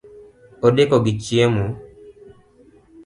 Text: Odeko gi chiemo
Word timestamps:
Odeko 0.67 0.97
gi 1.03 1.13
chiemo 1.23 1.65